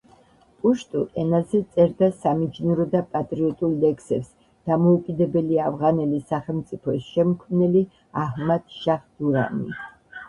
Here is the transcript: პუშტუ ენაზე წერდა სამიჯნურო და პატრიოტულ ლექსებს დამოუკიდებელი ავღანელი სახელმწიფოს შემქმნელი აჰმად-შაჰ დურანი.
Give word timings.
პუშტუ 0.61 1.01
ენაზე 1.23 1.59
წერდა 1.75 2.07
სამიჯნურო 2.23 2.87
და 2.95 3.01
პატრიოტულ 3.11 3.75
ლექსებს 3.83 4.31
დამოუკიდებელი 4.71 5.61
ავღანელი 5.67 6.23
სახელმწიფოს 6.33 7.07
შემქმნელი 7.15 7.87
აჰმად-შაჰ 8.25 9.01
დურანი. 9.07 9.81